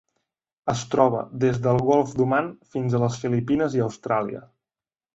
[0.71, 4.47] Es troba des del Golf d'Oman fins a les Filipines i Austràlia.